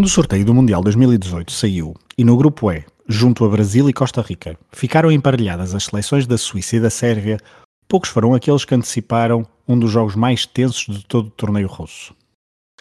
Quando 0.00 0.06
o 0.06 0.14
sorteio 0.14 0.46
do 0.46 0.54
Mundial 0.54 0.82
2018 0.82 1.52
saiu 1.52 1.94
e 2.16 2.24
no 2.24 2.34
grupo 2.34 2.72
E, 2.72 2.86
junto 3.06 3.44
a 3.44 3.48
Brasil 3.50 3.86
e 3.86 3.92
Costa 3.92 4.22
Rica, 4.22 4.58
ficaram 4.72 5.12
emparelhadas 5.12 5.74
as 5.74 5.84
seleções 5.84 6.26
da 6.26 6.38
Suíça 6.38 6.76
e 6.76 6.80
da 6.80 6.88
Sérvia, 6.88 7.36
poucos 7.86 8.08
foram 8.08 8.32
aqueles 8.32 8.64
que 8.64 8.74
anteciparam 8.74 9.46
um 9.68 9.78
dos 9.78 9.90
jogos 9.90 10.16
mais 10.16 10.46
tensos 10.46 10.96
de 10.96 11.04
todo 11.04 11.26
o 11.26 11.30
torneio 11.30 11.68
russo. 11.68 12.14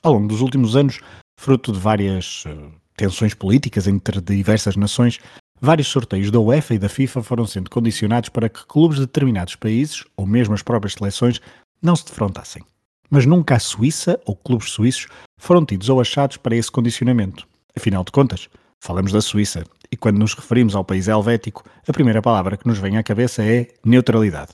Ao 0.01 0.13
longo 0.13 0.29
dos 0.29 0.39
últimos 0.39 0.77
anos, 0.77 1.01
fruto 1.37 1.73
de 1.73 1.79
várias 1.79 2.45
uh, 2.45 2.71
tensões 2.95 3.33
políticas 3.33 3.85
entre 3.85 4.21
diversas 4.21 4.77
nações, 4.77 5.19
vários 5.59 5.89
sorteios 5.89 6.31
da 6.31 6.39
UEFA 6.39 6.75
e 6.75 6.79
da 6.79 6.87
FIFA 6.87 7.21
foram 7.21 7.45
sendo 7.45 7.69
condicionados 7.69 8.29
para 8.29 8.47
que 8.47 8.65
clubes 8.65 8.97
de 8.97 9.05
determinados 9.05 9.57
países, 9.57 10.05
ou 10.15 10.25
mesmo 10.25 10.53
as 10.53 10.63
próprias 10.63 10.93
seleções, 10.93 11.41
não 11.81 11.97
se 11.97 12.05
defrontassem. 12.05 12.63
Mas 13.09 13.25
nunca 13.25 13.55
a 13.55 13.59
Suíça 13.59 14.19
ou 14.25 14.35
clubes 14.35 14.69
suíços 14.69 15.07
foram 15.37 15.65
tidos 15.65 15.89
ou 15.89 15.99
achados 15.99 16.37
para 16.37 16.55
esse 16.55 16.71
condicionamento. 16.71 17.47
Afinal 17.75 18.03
de 18.03 18.11
contas, 18.11 18.49
falamos 18.79 19.11
da 19.11 19.21
Suíça, 19.21 19.63
e 19.91 19.97
quando 19.97 20.19
nos 20.19 20.33
referimos 20.33 20.75
ao 20.75 20.85
país 20.85 21.07
helvético, 21.07 21.63
a 21.87 21.93
primeira 21.93 22.21
palavra 22.21 22.57
que 22.57 22.67
nos 22.67 22.77
vem 22.77 22.97
à 22.97 23.03
cabeça 23.03 23.43
é 23.43 23.67
neutralidade. 23.83 24.53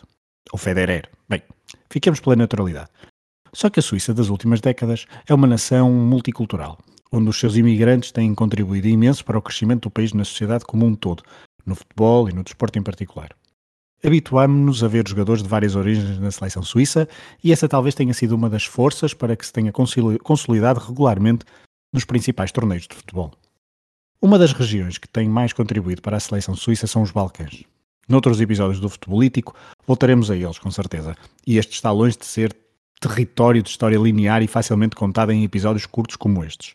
Ou 0.51 0.59
Federer. 0.59 1.09
Bem, 1.27 1.41
fiquemos 1.89 2.19
pela 2.19 2.35
neutralidade. 2.35 2.89
Só 3.53 3.69
que 3.69 3.79
a 3.79 3.83
Suíça 3.83 4.13
das 4.13 4.29
últimas 4.29 4.61
décadas 4.61 5.05
é 5.27 5.33
uma 5.33 5.47
nação 5.47 5.91
multicultural, 5.91 6.77
onde 7.11 7.29
os 7.29 7.39
seus 7.39 7.55
imigrantes 7.55 8.11
têm 8.11 8.33
contribuído 8.35 8.87
imenso 8.87 9.23
para 9.25 9.37
o 9.37 9.41
crescimento 9.41 9.83
do 9.83 9.91
país 9.91 10.13
na 10.13 10.23
sociedade 10.23 10.65
como 10.65 10.85
um 10.85 10.95
todo, 10.95 11.23
no 11.65 11.75
futebol 11.75 12.29
e 12.29 12.33
no 12.33 12.43
desporto 12.43 12.77
em 12.77 12.83
particular. 12.83 13.29
Habituámos-nos 14.03 14.83
a 14.83 14.87
ver 14.87 15.07
jogadores 15.07 15.41
de 15.41 15.49
várias 15.49 15.75
origens 15.75 16.19
na 16.19 16.31
seleção 16.31 16.61
suíça 16.61 17.07
e 17.43 17.51
essa 17.51 17.67
talvez 17.67 17.95
tenha 17.95 18.13
sido 18.13 18.33
uma 18.33 18.49
das 18.49 18.65
forças 18.65 19.13
para 19.13 19.35
que 19.35 19.45
se 19.45 19.53
tenha 19.53 19.71
consolidado 19.71 20.79
regularmente 20.79 21.45
nos 21.93 22.05
principais 22.05 22.51
torneios 22.51 22.87
de 22.87 22.95
futebol. 22.95 23.31
Uma 24.21 24.37
das 24.37 24.53
regiões 24.53 24.97
que 24.97 25.07
tem 25.07 25.29
mais 25.29 25.53
contribuído 25.53 26.01
para 26.01 26.17
a 26.17 26.19
seleção 26.19 26.55
suíça 26.55 26.87
são 26.87 27.01
os 27.01 27.11
Balcãs. 27.11 27.63
Noutros 28.07 28.39
episódios 28.39 28.79
do 28.79 28.89
Futebolítico 28.89 29.55
voltaremos 29.87 30.29
a 30.29 30.35
eles, 30.35 30.59
com 30.59 30.69
certeza, 30.69 31.15
e 31.45 31.57
este 31.57 31.73
está 31.73 31.91
longe 31.91 32.17
de 32.17 32.25
ser 32.25 32.55
território 32.99 33.63
de 33.63 33.69
história 33.69 33.97
linear 33.97 34.41
e 34.43 34.47
facilmente 34.47 34.95
contada 34.95 35.33
em 35.33 35.43
episódios 35.43 35.85
curtos 35.85 36.15
como 36.15 36.43
estes. 36.43 36.73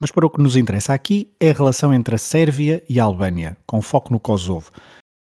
Mas 0.00 0.12
para 0.12 0.26
o 0.26 0.30
que 0.30 0.40
nos 0.40 0.56
interessa 0.56 0.94
aqui 0.94 1.32
é 1.40 1.50
a 1.50 1.54
relação 1.54 1.92
entre 1.92 2.14
a 2.14 2.18
Sérvia 2.18 2.82
e 2.88 3.00
a 3.00 3.04
Albânia, 3.04 3.56
com 3.66 3.82
foco 3.82 4.12
no 4.12 4.20
Kosovo, 4.20 4.70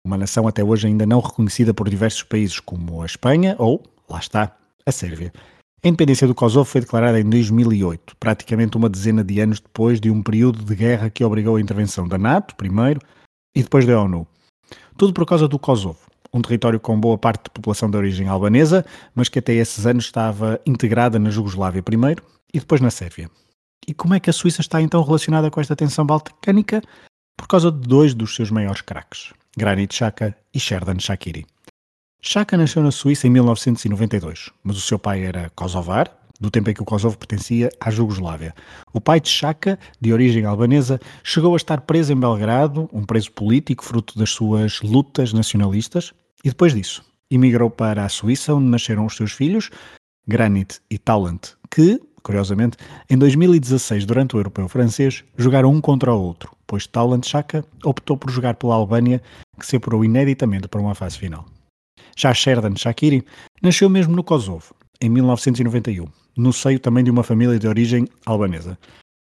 uma 0.05 0.17
nação 0.17 0.47
até 0.47 0.63
hoje 0.63 0.87
ainda 0.87 1.05
não 1.05 1.19
reconhecida 1.19 1.73
por 1.73 1.89
diversos 1.89 2.23
países 2.23 2.59
como 2.59 3.01
a 3.01 3.05
Espanha 3.05 3.55
ou, 3.57 3.83
lá 4.07 4.19
está, 4.19 4.55
a 4.85 4.91
Sérvia. 4.91 5.33
A 5.83 5.87
independência 5.87 6.27
do 6.27 6.35
Kosovo 6.35 6.65
foi 6.65 6.81
declarada 6.81 7.19
em 7.19 7.29
2008, 7.29 8.15
praticamente 8.19 8.77
uma 8.77 8.89
dezena 8.89 9.23
de 9.23 9.39
anos 9.39 9.59
depois 9.59 9.99
de 9.99 10.09
um 10.09 10.21
período 10.21 10.63
de 10.63 10.75
guerra 10.75 11.09
que 11.09 11.23
obrigou 11.23 11.55
a 11.55 11.61
intervenção 11.61 12.07
da 12.07 12.17
NATO, 12.17 12.55
primeiro, 12.55 12.99
e 13.55 13.61
depois 13.61 13.85
da 13.85 13.99
ONU. 13.99 14.27
Tudo 14.97 15.13
por 15.13 15.25
causa 15.25 15.47
do 15.47 15.59
Kosovo, 15.59 15.99
um 16.33 16.41
território 16.41 16.79
com 16.79 16.99
boa 16.99 17.17
parte 17.17 17.45
de 17.45 17.49
população 17.51 17.89
de 17.89 17.97
origem 17.97 18.27
albanesa, 18.27 18.85
mas 19.13 19.29
que 19.29 19.39
até 19.39 19.53
esses 19.53 19.85
anos 19.85 20.05
estava 20.05 20.59
integrada 20.65 21.17
na 21.19 21.29
Jugoslávia 21.29 21.83
primeiro 21.83 22.23
e 22.53 22.59
depois 22.59 22.81
na 22.81 22.89
Sérvia. 22.89 23.29
E 23.87 23.93
como 23.93 24.13
é 24.13 24.19
que 24.19 24.29
a 24.29 24.33
Suíça 24.33 24.61
está 24.61 24.81
então 24.81 25.03
relacionada 25.03 25.51
com 25.51 25.61
esta 25.61 25.75
tensão 25.75 26.05
balcânica? 26.05 26.81
Por 27.37 27.47
causa 27.47 27.71
de 27.71 27.87
dois 27.87 28.13
dos 28.13 28.33
seus 28.35 28.49
maiores 28.49 28.81
craques, 28.81 29.33
Granit 29.57 29.95
Xhaka 29.95 30.35
e 30.53 30.59
Sherdan 30.59 30.99
Shaqiri. 30.99 31.45
Xhaka 32.21 32.57
nasceu 32.57 32.83
na 32.83 32.91
Suíça 32.91 33.27
em 33.27 33.29
1992, 33.29 34.51
mas 34.63 34.77
o 34.77 34.81
seu 34.81 34.99
pai 34.99 35.23
era 35.23 35.49
kosovar, 35.55 36.11
do 36.39 36.51
tempo 36.51 36.69
em 36.69 36.73
que 36.73 36.81
o 36.81 36.85
Kosovo 36.85 37.17
pertencia 37.17 37.69
à 37.79 37.89
Jugoslávia. 37.89 38.53
O 38.91 38.99
pai 38.99 39.21
de 39.21 39.29
Xhaka, 39.29 39.79
de 40.01 40.11
origem 40.11 40.43
albanesa, 40.43 40.99
chegou 41.23 41.53
a 41.53 41.57
estar 41.57 41.81
preso 41.81 42.11
em 42.11 42.19
Belgrado, 42.19 42.89
um 42.91 43.05
preso 43.05 43.31
político 43.31 43.85
fruto 43.85 44.17
das 44.19 44.31
suas 44.31 44.81
lutas 44.81 45.31
nacionalistas, 45.31 46.13
e 46.43 46.49
depois 46.49 46.73
disso 46.73 47.03
emigrou 47.31 47.69
para 47.69 48.03
a 48.03 48.09
Suíça, 48.09 48.53
onde 48.53 48.67
nasceram 48.67 49.05
os 49.05 49.15
seus 49.15 49.31
filhos, 49.31 49.69
Granit 50.27 50.79
e 50.89 50.97
Taulant, 50.97 51.53
que, 51.71 52.01
curiosamente, 52.25 52.75
em 53.07 53.15
2016, 53.15 54.03
durante 54.03 54.35
o 54.35 54.39
Europeu 54.39 54.67
Francês, 54.67 55.23
jogaram 55.37 55.71
um 55.71 55.79
contra 55.79 56.11
o 56.11 56.19
outro, 56.19 56.51
pois 56.65 56.87
Taulant 56.87 57.23
Chaka 57.23 57.63
optou 57.83 58.17
por 58.17 58.31
jogar 58.31 58.55
pela 58.55 58.73
Albânia, 58.73 59.21
que 59.59 59.65
se 59.65 59.75
apurou 59.75 60.03
ineditamente 60.03 60.67
para 60.67 60.81
uma 60.81 60.95
fase 60.95 61.19
final. 61.19 61.45
Já 62.17 62.33
Sherdan 62.33 62.75
Shakiri 62.75 63.23
nasceu 63.61 63.89
mesmo 63.91 64.15
no 64.15 64.23
Kosovo, 64.23 64.73
em 64.99 65.07
1991, 65.07 66.07
no 66.35 66.51
seio 66.51 66.79
também 66.79 67.03
de 67.03 67.11
uma 67.11 67.21
família 67.21 67.59
de 67.59 67.67
origem 67.67 68.07
albanesa. 68.25 68.75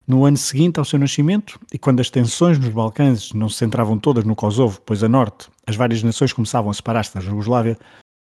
No 0.08 0.24
ano 0.24 0.38
seguinte 0.38 0.80
ao 0.80 0.86
seu 0.86 0.98
nascimento, 0.98 1.60
e 1.74 1.78
quando 1.78 2.00
as 2.00 2.10
tensões 2.10 2.58
nos 2.58 2.70
Balcãs 2.70 3.34
não 3.34 3.50
se 3.50 3.58
centravam 3.58 4.00
todas 4.00 4.24
no 4.24 4.36
Kosovo, 4.36 4.80
pois 4.86 5.04
a 5.04 5.10
norte 5.10 5.50
as 5.68 5.76
várias 5.76 6.02
nações 6.02 6.32
começavam 6.32 6.72
a 6.72 6.74
separar-se 6.74 7.14
da 7.14 7.20
Jugoslávia, 7.20 7.78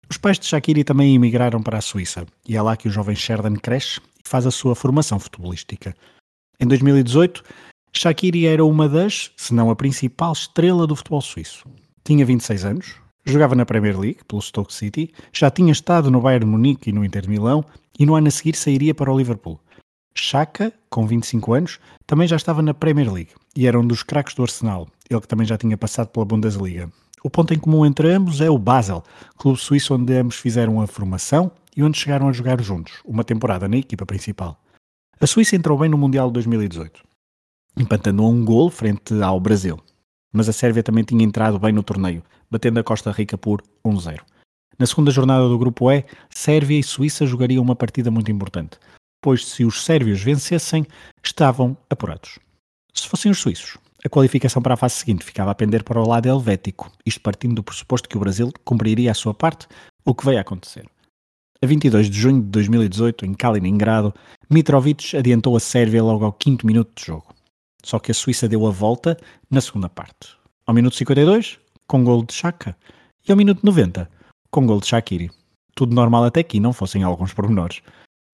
os 0.10 0.18
pais 0.18 0.40
de 0.40 0.46
Shakiri 0.46 0.84
também 0.84 1.16
emigraram 1.16 1.62
para 1.62 1.78
a 1.78 1.82
Suíça, 1.82 2.26
e 2.48 2.56
é 2.56 2.62
lá 2.62 2.78
que 2.78 2.88
o 2.88 2.92
jovem 2.92 3.16
Sherdan 3.16 3.56
cresce 3.56 4.00
e 4.24 4.28
faz 4.28 4.46
a 4.46 4.52
sua 4.52 4.76
formação 4.76 5.20
futebolística. 5.20 5.96
Em 6.60 6.66
2018, 6.66 7.44
Shakiri 7.94 8.46
era 8.46 8.64
uma 8.64 8.88
das, 8.88 9.32
se 9.36 9.54
não 9.54 9.70
a 9.70 9.76
principal 9.76 10.34
estrela 10.34 10.88
do 10.88 10.96
futebol 10.96 11.22
suíço. 11.22 11.66
Tinha 12.04 12.26
26 12.26 12.66
anos, 12.66 12.96
jogava 13.26 13.54
na 13.54 13.66
Premier 13.66 14.00
League 14.00 14.20
pelo 14.28 14.42
Stoke 14.42 14.74
City, 14.74 15.12
já 15.34 15.52
tinha 15.52 15.72
estado 15.72 16.10
no 16.10 16.22
Bayern 16.22 16.46
Munique 16.46 16.90
e 16.90 16.94
no 16.94 17.04
Inter 17.04 17.24
de 17.24 17.30
Milão 17.30 17.66
e 18.00 18.06
no 18.06 18.16
ano 18.16 18.28
a 18.28 18.32
seguir 18.32 18.56
sairia 18.56 18.96
para 18.96 19.12
o 19.12 19.18
Liverpool. 19.18 19.60
Chaka, 20.16 20.74
com 20.90 21.06
25 21.06 21.54
anos, 21.54 21.80
também 22.06 22.28
já 22.28 22.36
estava 22.36 22.62
na 22.62 22.74
Premier 22.74 23.12
League 23.12 23.32
e 23.56 23.68
era 23.68 23.80
um 23.80 23.86
dos 23.86 24.04
craques 24.04 24.34
do 24.34 24.44
Arsenal, 24.44 24.88
ele 25.10 25.22
que 25.22 25.28
também 25.28 25.46
já 25.46 25.58
tinha 25.58 25.78
passado 25.78 26.08
pela 26.08 26.26
Bundesliga. 26.26 26.90
O 27.28 27.30
ponto 27.30 27.54
em 27.54 27.60
comum 27.60 27.86
entre 27.86 28.10
ambos 28.14 28.40
é 28.40 28.50
o 28.50 28.58
Basel, 28.58 29.04
clube 29.36 29.60
suíço 29.60 29.94
onde 29.94 30.14
ambos 30.14 30.38
fizeram 30.38 30.80
a 30.80 30.88
formação 30.88 31.52
e 31.76 31.84
onde 31.84 31.98
chegaram 31.98 32.30
a 32.30 32.32
jogar 32.32 32.62
juntos, 32.62 33.02
uma 33.04 33.22
temporada 33.22 33.68
na 33.68 33.76
equipa 33.76 34.06
principal. 34.06 34.58
A 35.20 35.28
Suíça 35.28 35.58
entrou 35.58 35.78
bem 35.78 35.90
no 35.90 35.98
Mundial 35.98 36.28
de 36.28 36.36
2018, 36.36 37.04
empatando 37.76 38.24
a 38.24 38.30
um 38.30 38.46
gol 38.46 38.70
frente 38.70 39.22
ao 39.22 39.42
Brasil. 39.42 39.78
Mas 40.32 40.48
a 40.48 40.54
Sérvia 40.54 40.82
também 40.82 41.04
tinha 41.04 41.22
entrado 41.22 41.60
bem 41.60 41.74
no 41.74 41.84
torneio, 41.84 42.24
batendo 42.50 42.80
a 42.80 42.84
Costa 42.84 43.12
Rica 43.12 43.38
por 43.38 43.62
1-0. 43.86 44.22
Na 44.80 44.86
segunda 44.86 45.12
jornada 45.12 45.50
do 45.50 45.60
grupo 45.60 45.92
E, 45.92 46.06
Sérvia 46.30 46.80
e 46.80 46.84
Suíça 46.84 47.26
jogariam 47.26 47.62
uma 47.62 47.76
partida 47.76 48.10
muito 48.10 48.32
importante, 48.32 48.80
pois 49.22 49.46
se 49.46 49.66
os 49.66 49.84
sérvios 49.84 50.22
vencessem, 50.22 50.88
estavam 51.22 51.76
apurados. 51.90 52.40
Se 52.94 53.06
fossem 53.06 53.30
os 53.30 53.40
suíços, 53.40 53.78
a 54.06 54.10
qualificação 54.10 54.62
para 54.62 54.76
a 54.76 54.78
fase 54.78 54.96
seguinte 54.96 55.26
ficava 55.26 55.52
a 55.52 55.56
pender 55.56 55.84
para 55.84 56.00
o 56.00 56.08
lado 56.08 56.28
helvético, 56.28 56.92
isto 57.06 57.22
partindo 57.22 57.56
do 57.56 57.64
pressuposto 57.64 58.08
que 58.08 58.18
o 58.18 58.20
Brasil 58.20 58.52
cumpriria 58.64 59.12
a 59.12 59.16
sua 59.16 59.34
parte, 59.34 59.68
o 60.06 60.14
que 60.14 60.26
veio 60.26 60.38
a 60.38 60.42
acontecer. 60.42 60.86
A 61.62 61.66
22 61.66 62.10
de 62.10 62.20
junho 62.20 62.42
de 62.42 62.48
2018, 62.50 63.26
em 63.26 63.34
Kaliningrado, 63.34 64.14
Mitrovic 64.50 65.18
adiantou 65.18 65.58
a 65.58 65.60
Sérvia 65.60 66.04
logo 66.04 66.24
ao 66.24 66.32
quinto 66.32 66.68
minuto 66.68 66.92
de 66.96 67.06
jogo. 67.06 67.34
Só 67.84 67.98
que 67.98 68.12
a 68.12 68.14
Suíça 68.14 68.48
deu 68.48 68.68
a 68.68 68.72
volta 68.72 69.18
na 69.50 69.60
segunda 69.60 69.90
parte. 69.90 70.38
Ao 70.68 70.74
minuto 70.74 70.96
52, 70.96 71.58
com 71.88 72.04
gol 72.04 72.24
de 72.24 72.34
Chaka, 72.34 72.78
e 73.28 73.32
ao 73.32 73.38
minuto 73.38 73.66
90, 73.66 74.10
com 74.52 74.68
gol 74.68 74.80
de 74.80 74.88
Shakiri. 74.88 75.32
Tudo 75.74 75.96
normal 75.96 76.26
até 76.26 76.42
aqui, 76.42 76.60
não 76.60 76.74
fossem 76.74 77.04
alguns 77.04 77.34
pormenores. 77.34 77.82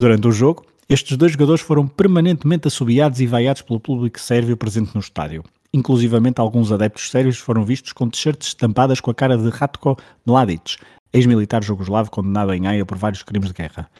Durante 0.00 0.28
o 0.28 0.32
jogo, 0.32 0.66
estes 0.88 1.16
dois 1.16 1.32
jogadores 1.32 1.62
foram 1.62 1.86
permanentemente 1.86 2.68
assobiados 2.68 3.20
e 3.20 3.26
vaiados 3.26 3.62
pelo 3.62 3.80
público 3.80 4.20
sérvio 4.20 4.56
presente 4.56 4.94
no 4.94 5.00
estádio. 5.00 5.42
Inclusivamente 5.72 6.40
alguns 6.40 6.70
adeptos 6.70 7.10
sérvios 7.10 7.38
foram 7.38 7.64
vistos 7.64 7.92
com 7.92 8.08
t-shirts 8.08 8.48
estampadas 8.48 9.00
com 9.00 9.10
a 9.10 9.14
cara 9.14 9.36
de 9.36 9.48
Ratko 9.48 9.96
Mladic, 10.26 10.76
ex-militar 11.12 11.64
jugoslavo 11.64 12.10
condenado 12.10 12.52
em 12.52 12.66
Haia 12.66 12.84
por 12.84 12.98
vários 12.98 13.22
crimes 13.22 13.48
de 13.48 13.54
guerra. 13.54 13.90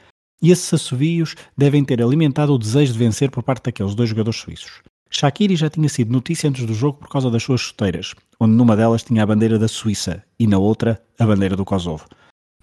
E 0.42 0.50
esses 0.50 0.72
assobios 0.74 1.34
devem 1.56 1.84
ter 1.84 2.02
alimentado 2.02 2.52
o 2.52 2.58
desejo 2.58 2.92
de 2.92 2.98
vencer 2.98 3.30
por 3.30 3.42
parte 3.42 3.64
daqueles 3.64 3.94
dois 3.94 4.10
jogadores 4.10 4.38
suíços. 4.38 4.82
Shaqiri 5.10 5.56
já 5.56 5.70
tinha 5.70 5.88
sido 5.88 6.12
notícia 6.12 6.50
antes 6.50 6.66
do 6.66 6.74
jogo 6.74 6.98
por 6.98 7.08
causa 7.08 7.30
das 7.30 7.42
suas 7.42 7.60
chuteiras, 7.60 8.14
onde 8.38 8.54
numa 8.54 8.76
delas 8.76 9.02
tinha 9.02 9.22
a 9.22 9.26
bandeira 9.26 9.58
da 9.58 9.68
Suíça 9.68 10.24
e 10.38 10.46
na 10.46 10.58
outra 10.58 11.00
a 11.18 11.24
bandeira 11.24 11.56
do 11.56 11.64
Kosovo. 11.64 12.04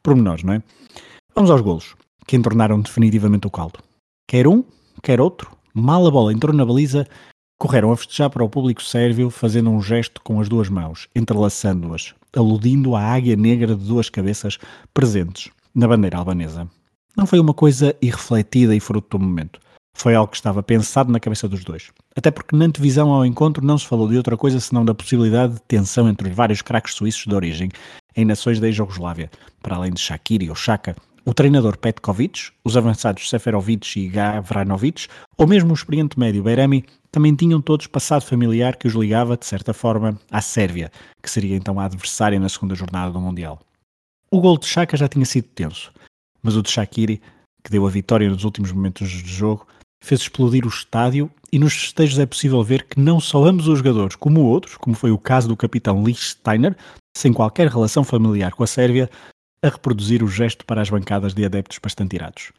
Pormenores, 0.04 0.44
não 0.44 0.54
é? 0.54 0.64
Vamos 1.34 1.50
aos 1.50 1.62
golos, 1.62 1.96
que 2.28 2.36
entornaram 2.36 2.82
definitivamente 2.82 3.48
o 3.48 3.52
caldo. 3.52 3.80
Quer 4.32 4.48
um, 4.48 4.64
quer 5.04 5.20
outro, 5.20 5.52
Mal 5.74 6.08
a 6.08 6.10
bola 6.10 6.32
entrou 6.32 6.56
na 6.56 6.66
baliza, 6.66 7.06
correram 7.60 7.92
a 7.92 7.98
festejar 7.98 8.30
para 8.30 8.46
o 8.46 8.50
público 8.50 8.82
sérvio, 8.82 9.30
fazendo 9.30 9.70
um 9.70 9.82
gesto 9.82 10.22
com 10.22 10.40
as 10.40 10.48
duas 10.48 10.70
mãos, 10.70 11.10
entrelaçando-as, 11.14 12.16
aludindo 12.34 12.96
à 12.96 13.02
águia 13.02 13.36
negra 13.36 13.76
de 13.76 13.84
duas 13.86 14.10
cabeças 14.10 14.58
presentes 14.94 15.52
na 15.76 15.86
bandeira 15.86 16.18
albanesa. 16.18 16.66
Não 17.18 17.26
foi 17.26 17.42
uma 17.42 17.54
coisa 17.54 17.94
irrefletida 18.02 18.74
e 18.74 18.80
fruto 18.80 19.18
do 19.18 19.22
momento. 19.22 19.60
Foi 19.94 20.16
algo 20.16 20.32
que 20.32 20.38
estava 20.38 20.64
pensado 20.64 21.12
na 21.12 21.20
cabeça 21.20 21.46
dos 21.46 21.66
dois. 21.66 21.92
Até 22.16 22.32
porque 22.32 22.56
na 22.56 22.64
antevisão 22.64 23.12
ao 23.12 23.26
encontro 23.26 23.66
não 23.66 23.78
se 23.78 23.86
falou 23.86 24.08
de 24.08 24.16
outra 24.16 24.38
coisa 24.38 24.62
senão 24.62 24.86
da 24.86 24.96
possibilidade 24.96 25.56
de 25.56 25.62
tensão 25.64 26.08
entre 26.08 26.30
os 26.30 26.34
vários 26.34 26.62
craques 26.62 26.94
suíços 26.94 27.26
de 27.26 27.36
origem 27.36 27.70
em 28.16 28.24
nações 28.24 28.62
da 28.62 28.68
ex-Jugoslávia, 28.68 29.30
para 29.62 29.76
além 29.76 29.92
de 29.92 30.00
Shakiri 30.00 30.50
ou 30.50 30.56
Chaka, 30.56 30.96
o 31.26 31.34
treinador 31.34 31.78
Petkovic, 31.78 32.52
os 32.64 32.76
avançados 32.76 33.30
Seferovic 33.30 34.00
e 34.00 34.08
Gavranovic, 34.08 35.08
ou 35.38 35.48
mesmo 35.48 35.72
o 35.72 35.74
experiente 35.74 36.20
médio 36.20 36.44
Beirami, 36.44 36.86
também 37.12 37.36
tinham 37.36 37.62
todos 37.62 37.88
passado 37.88 38.24
familiar 38.24 38.76
que 38.76 38.88
os 38.88 38.94
ligava, 38.94 39.38
de 39.38 39.46
certa 39.46 39.74
forma, 39.74 40.18
à 40.32 40.42
Sérvia, 40.42 40.92
que 41.22 41.30
seria 41.30 41.56
então 41.56 41.80
a 41.80 41.86
adversária 41.86 42.40
na 42.40 42.50
segunda 42.50 42.74
jornada 42.74 43.12
do 43.12 43.20
Mundial. 43.20 43.60
O 44.32 44.40
gol 44.40 44.58
de 44.58 44.66
Chaka 44.66 44.96
já 44.96 45.08
tinha 45.08 45.26
sido 45.26 45.48
tenso, 45.50 45.92
mas 46.42 46.56
o 46.56 46.62
de 46.62 46.72
Shakiri, 46.72 47.22
que 47.64 47.70
deu 47.70 47.86
a 47.86 47.90
vitória 47.90 48.30
nos 48.30 48.44
últimos 48.44 48.72
momentos 48.72 49.10
de 49.10 49.30
jogo, 49.30 49.68
fez 50.04 50.22
explodir 50.22 50.66
o 50.66 50.70
estádio 50.70 51.30
e 51.52 51.60
nos 51.60 51.74
festejos 51.74 52.18
é 52.18 52.26
possível 52.26 52.64
ver 52.64 52.84
que 52.84 53.00
não 53.00 53.20
só 53.20 53.44
ambos 53.46 53.68
os 53.68 53.80
jogadores, 53.80 54.16
como 54.16 54.42
outros, 54.42 54.78
como 54.78 54.96
foi 54.96 55.12
o 55.12 55.18
caso 55.18 55.48
do 55.48 55.58
capitão 55.58 56.02
Lee 56.02 56.16
Steiner, 56.16 56.76
sem 57.16 57.34
qualquer 57.34 57.68
relação 57.68 58.04
familiar 58.04 58.54
com 58.54 58.64
a 58.64 58.68
Sérvia, 58.68 59.10
a 59.64 59.70
reproduzir 59.70 60.24
o 60.24 60.28
gesto 60.28 60.66
para 60.66 60.82
as 60.82 60.90
bancadas 60.90 61.34
de 61.34 61.46
adeptos 61.46 61.78
bastante 61.78 62.16
irados. 62.16 62.52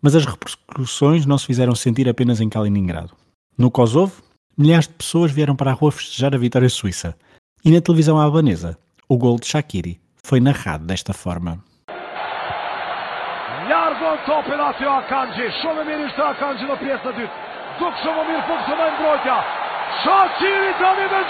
Mas 0.00 0.14
as 0.14 0.24
repercussões 0.24 1.26
não 1.26 1.36
se 1.36 1.46
fizeram 1.46 1.74
sentir 1.74 2.08
apenas 2.08 2.40
em 2.40 2.48
Kaliningrado. 2.48 3.14
No 3.56 3.70
Kosovo, 3.70 4.22
milhares 4.56 4.86
de 4.86 4.94
pessoas 4.94 5.32
vieram 5.32 5.56
para 5.56 5.72
a 5.72 5.74
rua 5.74 5.90
festejar 5.90 6.34
a 6.34 6.38
vitória 6.38 6.68
suíça. 6.68 7.16
E 7.64 7.70
na 7.72 7.80
televisão 7.80 8.20
albanesa, 8.20 8.78
o 9.08 9.18
gol 9.18 9.38
de 9.38 9.46
Shakiri 9.46 10.00
foi 10.22 10.38
narrado 10.38 10.86
desta 10.86 11.12
forma. 11.12 11.58
Largon 13.68 14.16
topin 14.24 14.56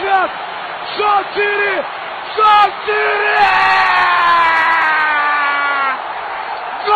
gjat. 0.00 0.31
Shaqiri! 0.96 1.76
Shaqiri! 2.37 3.88
Gol! 6.88 6.94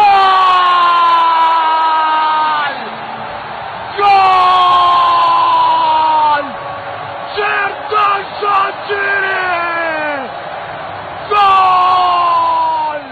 Gol! 3.99 4.43
Shaqiri! 8.41 9.53
Gol! 11.29 13.03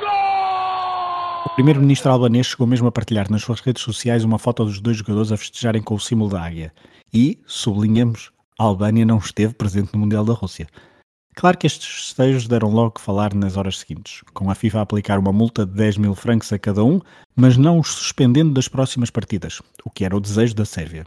Gol! 0.00 1.44
O 1.46 1.50
primeiro-ministro 1.54 2.12
albanês 2.12 2.46
chegou 2.48 2.66
mesmo 2.66 2.88
a 2.88 2.92
partilhar 2.92 3.30
nas 3.30 3.40
suas 3.40 3.60
redes 3.60 3.82
sociais 3.82 4.22
uma 4.22 4.38
foto 4.38 4.66
dos 4.66 4.80
dois 4.80 4.98
jogadores 4.98 5.32
a 5.32 5.38
festejarem 5.38 5.80
com 5.82 5.94
o 5.94 6.00
símbolo 6.00 6.30
da 6.30 6.42
águia. 6.42 6.74
E, 7.12 7.38
sublinhamos, 7.46 8.30
a 8.58 8.64
Albânia 8.64 9.06
não 9.06 9.16
esteve 9.16 9.54
presente 9.54 9.94
no 9.94 10.00
Mundial 10.00 10.26
da 10.26 10.34
Rússia. 10.34 10.66
Claro 11.34 11.58
que 11.58 11.66
estes 11.66 11.88
festejos 11.88 12.46
deram 12.46 12.70
logo 12.70 12.92
que 12.92 13.00
falar 13.00 13.34
nas 13.34 13.56
horas 13.56 13.78
seguintes, 13.78 14.22
com 14.32 14.50
a 14.50 14.54
FIFA 14.54 14.78
a 14.78 14.82
aplicar 14.82 15.18
uma 15.18 15.32
multa 15.32 15.66
de 15.66 15.72
10 15.72 15.98
mil 15.98 16.14
francos 16.14 16.52
a 16.52 16.58
cada 16.58 16.84
um, 16.84 17.00
mas 17.34 17.56
não 17.56 17.80
os 17.80 17.88
suspendendo 17.88 18.52
das 18.52 18.68
próximas 18.68 19.10
partidas, 19.10 19.60
o 19.84 19.90
que 19.90 20.04
era 20.04 20.16
o 20.16 20.20
desejo 20.20 20.54
da 20.54 20.64
Sérvia. 20.64 21.04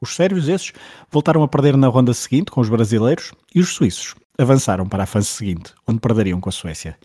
Os 0.00 0.14
sérvios, 0.14 0.48
esses, 0.48 0.72
voltaram 1.10 1.42
a 1.42 1.48
perder 1.48 1.76
na 1.76 1.88
ronda 1.88 2.14
seguinte 2.14 2.50
com 2.50 2.60
os 2.60 2.68
brasileiros 2.68 3.32
e 3.54 3.60
os 3.60 3.70
suíços 3.70 4.14
avançaram 4.38 4.88
para 4.88 5.02
a 5.02 5.06
fase 5.06 5.26
seguinte, 5.26 5.74
onde 5.86 5.98
perderiam 5.98 6.40
com 6.40 6.48
a 6.48 6.52
Suécia. 6.52 6.96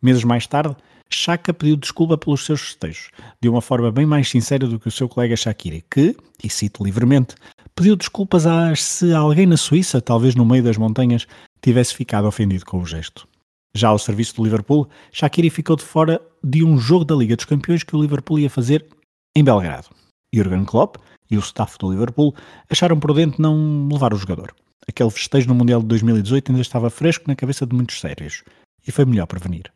Meses 0.00 0.22
mais 0.22 0.46
tarde, 0.46 0.76
Chaka 1.10 1.52
pediu 1.52 1.76
desculpa 1.76 2.16
pelos 2.16 2.44
seus 2.44 2.60
festejos, 2.60 3.10
de 3.40 3.48
uma 3.48 3.60
forma 3.60 3.90
bem 3.90 4.06
mais 4.06 4.28
sincera 4.28 4.66
do 4.66 4.78
que 4.78 4.88
o 4.88 4.92
seu 4.92 5.08
colega 5.08 5.36
Shakiri, 5.36 5.84
que, 5.90 6.16
e 6.42 6.48
cito 6.48 6.84
livremente, 6.84 7.34
pediu 7.74 7.96
desculpas 7.96 8.46
a 8.46 8.74
se 8.74 9.12
alguém 9.12 9.46
na 9.46 9.56
Suíça, 9.56 10.00
talvez 10.00 10.34
no 10.34 10.46
meio 10.46 10.62
das 10.62 10.76
montanhas, 10.76 11.26
tivesse 11.60 11.94
ficado 11.94 12.26
ofendido 12.26 12.64
com 12.64 12.78
o 12.78 12.86
gesto. 12.86 13.26
Já 13.74 13.88
ao 13.88 13.98
serviço 13.98 14.36
do 14.36 14.44
Liverpool, 14.44 14.88
Shaqiri 15.12 15.50
ficou 15.50 15.76
de 15.76 15.84
fora 15.84 16.20
de 16.42 16.64
um 16.64 16.78
jogo 16.78 17.04
da 17.04 17.14
Liga 17.14 17.36
dos 17.36 17.44
Campeões 17.44 17.82
que 17.82 17.94
o 17.94 18.00
Liverpool 18.00 18.38
ia 18.38 18.48
fazer 18.48 18.86
em 19.34 19.44
Belgrado. 19.44 19.88
Jurgen 20.34 20.64
Klopp 20.64 20.96
e 21.30 21.36
o 21.36 21.40
staff 21.40 21.76
do 21.78 21.90
Liverpool 21.90 22.34
acharam 22.70 22.98
prudente 22.98 23.40
não 23.40 23.88
levar 23.90 24.14
o 24.14 24.16
jogador. 24.16 24.54
Aquele 24.88 25.10
festejo 25.10 25.48
no 25.48 25.54
Mundial 25.54 25.80
de 25.80 25.88
2018 25.88 26.52
ainda 26.52 26.62
estava 26.62 26.88
fresco 26.90 27.24
na 27.26 27.36
cabeça 27.36 27.66
de 27.66 27.74
muitos 27.74 28.00
sérios 28.00 28.44
e 28.86 28.92
foi 28.92 29.04
melhor 29.04 29.26
prevenir. 29.26 29.72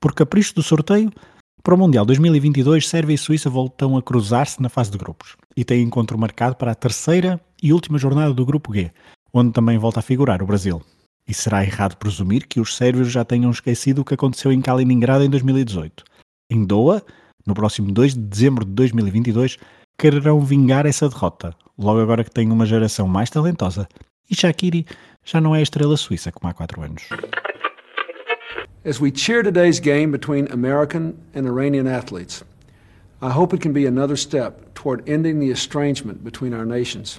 Por 0.00 0.14
capricho 0.14 0.54
do 0.54 0.62
sorteio, 0.62 1.10
para 1.62 1.74
o 1.74 1.78
Mundial 1.78 2.04
2022, 2.04 2.86
Sérvia 2.86 3.14
e 3.14 3.18
Suíça 3.18 3.48
voltam 3.48 3.96
a 3.96 4.02
cruzar-se 4.02 4.60
na 4.60 4.68
fase 4.68 4.90
de 4.90 4.98
grupos 4.98 5.34
e 5.56 5.64
têm 5.64 5.82
encontro 5.82 6.18
marcado 6.18 6.56
para 6.56 6.72
a 6.72 6.74
terceira 6.74 7.40
e 7.62 7.72
última 7.72 7.96
jornada 7.96 8.34
do 8.34 8.44
Grupo 8.44 8.72
G, 8.74 8.92
onde 9.32 9.52
também 9.52 9.78
volta 9.78 10.00
a 10.00 10.02
figurar 10.02 10.42
o 10.42 10.46
Brasil. 10.46 10.82
E 11.26 11.32
será 11.32 11.64
errado 11.64 11.96
presumir 11.96 12.46
que 12.46 12.60
os 12.60 12.76
sérvios 12.76 13.10
já 13.10 13.24
tenham 13.24 13.50
esquecido 13.50 14.00
o 14.00 14.04
que 14.04 14.14
aconteceu 14.14 14.52
em 14.52 14.60
Kaliningrado 14.60 15.24
em 15.24 15.30
2018. 15.30 16.04
Em 16.50 16.64
Doha, 16.64 17.02
no 17.46 17.54
próximo 17.54 17.90
2 17.90 18.14
de 18.14 18.20
dezembro 18.20 18.64
de 18.64 18.72
2022, 18.72 19.58
quererão 19.98 20.40
vingar 20.40 20.86
essa 20.86 21.08
derrota, 21.08 21.54
logo 21.78 22.00
agora 22.00 22.24
que 22.24 22.30
têm 22.30 22.50
uma 22.50 22.66
geração 22.66 23.08
mais 23.08 23.30
talentosa. 23.30 23.88
E 24.30 24.34
Shakiri 24.34 24.86
já 25.24 25.40
não 25.40 25.54
é 25.54 25.60
a 25.60 25.62
estrela 25.62 25.96
suíça 25.96 26.30
como 26.32 26.50
há 26.50 26.54
quatro 26.54 26.82
anos. 26.82 27.04
As 28.86 29.00
we 29.00 29.10
cheer 29.10 29.42
today's 29.42 29.80
game 29.80 30.12
between 30.12 30.46
American 30.52 31.14
and 31.34 31.46
Iranian 31.46 31.86
athletes, 31.86 32.44
I 33.22 33.30
hope 33.30 33.54
it 33.54 33.62
can 33.62 33.72
be 33.72 33.86
another 33.86 34.16
step 34.16 34.74
toward 34.74 35.02
ending 35.08 35.40
the 35.40 35.50
estrangement 35.50 36.22
between 36.22 36.52
our 36.52 36.66
nations. 36.66 37.18